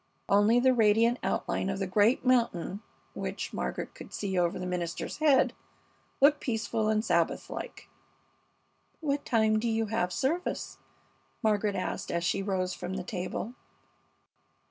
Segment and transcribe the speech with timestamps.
[0.27, 2.81] Only the radiant outline of the great mountain,
[3.13, 5.53] which Margaret could see over the minister's head,
[6.19, 7.87] looked peaceful and Sabbath like.
[8.99, 10.79] "What time do you have service?"
[11.43, 13.53] Margaret asked, as she rose from the table.